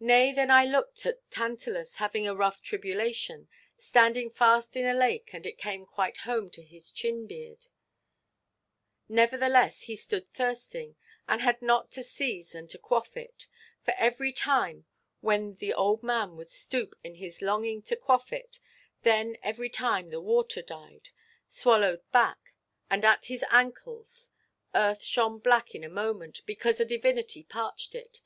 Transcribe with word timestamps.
"Nay, 0.00 0.32
then 0.32 0.50
I 0.50 0.64
looked 0.64 1.04
at 1.04 1.30
Tantalus 1.30 1.96
having 1.96 2.26
a 2.26 2.34
rough 2.34 2.62
tribulation, 2.62 3.48
Standing 3.76 4.30
fast 4.30 4.78
in 4.78 4.86
a 4.86 4.94
lake, 4.94 5.34
and 5.34 5.44
it 5.46 5.58
came 5.58 5.84
quite 5.84 6.16
home 6.24 6.48
to 6.52 6.62
his 6.62 6.90
chin–beard; 6.90 7.66
Nevertheless 9.10 9.82
he 9.82 9.94
stood 9.94 10.26
thirsting, 10.30 10.96
and 11.28 11.42
had 11.42 11.60
not 11.60 11.90
to 11.90 12.02
seize 12.02 12.54
and 12.54 12.70
to 12.70 12.78
quaff 12.78 13.14
it; 13.14 13.46
For 13.82 13.92
every 13.98 14.32
time 14.32 14.86
when 15.20 15.56
the 15.56 15.74
old 15.74 16.02
man 16.02 16.34
would 16.36 16.48
stoop 16.48 16.94
in 17.04 17.16
his 17.16 17.42
longing 17.42 17.82
to 17.82 17.94
quaff 17.96 18.32
it, 18.32 18.58
Then 19.02 19.36
every 19.42 19.68
time 19.68 20.08
the 20.08 20.22
water 20.22 20.62
died, 20.62 21.10
swallowed 21.46 22.00
back, 22.10 22.54
and 22.88 23.04
at 23.04 23.26
his 23.26 23.44
ancles 23.50 24.30
Earth 24.74 25.02
shone 25.02 25.40
black 25.40 25.74
in 25.74 25.84
a 25.84 25.90
moment, 25.90 26.40
because 26.46 26.80
a 26.80 26.86
divinity 26.86 27.42
parched 27.42 27.94
it. 27.94 28.22